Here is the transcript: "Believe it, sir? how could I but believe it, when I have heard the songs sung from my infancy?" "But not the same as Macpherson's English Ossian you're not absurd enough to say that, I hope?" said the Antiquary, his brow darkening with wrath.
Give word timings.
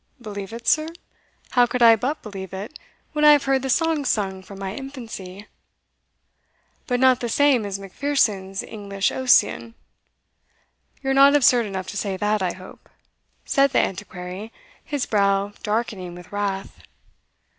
"Believe 0.19 0.51
it, 0.51 0.65
sir? 0.67 0.87
how 1.51 1.67
could 1.67 1.83
I 1.83 1.95
but 1.95 2.23
believe 2.23 2.53
it, 2.55 2.79
when 3.13 3.23
I 3.23 3.33
have 3.33 3.43
heard 3.43 3.61
the 3.61 3.69
songs 3.69 4.09
sung 4.09 4.41
from 4.41 4.57
my 4.57 4.73
infancy?" 4.73 5.45
"But 6.87 6.99
not 6.99 7.19
the 7.19 7.29
same 7.29 7.67
as 7.67 7.77
Macpherson's 7.77 8.63
English 8.63 9.11
Ossian 9.11 9.75
you're 11.03 11.13
not 11.13 11.35
absurd 11.35 11.67
enough 11.67 11.85
to 11.89 11.97
say 11.97 12.17
that, 12.17 12.41
I 12.41 12.53
hope?" 12.53 12.89
said 13.45 13.73
the 13.73 13.79
Antiquary, 13.79 14.51
his 14.83 15.05
brow 15.05 15.53
darkening 15.61 16.15
with 16.15 16.31
wrath. 16.31 16.81